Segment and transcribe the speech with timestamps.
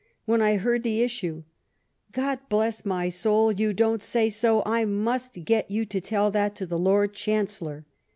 [0.25, 1.43] when I heard the issue:
[1.77, 4.63] * God bless my soul, you don't say so!
[4.65, 7.85] I must get you to tell that to the Lord Chancellor.'